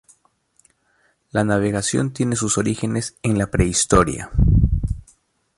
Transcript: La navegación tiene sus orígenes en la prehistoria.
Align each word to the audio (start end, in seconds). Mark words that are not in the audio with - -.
La 1.29 1.43
navegación 1.43 2.11
tiene 2.11 2.35
sus 2.35 2.57
orígenes 2.57 3.17
en 3.21 3.37
la 3.37 3.51
prehistoria. 3.51 4.31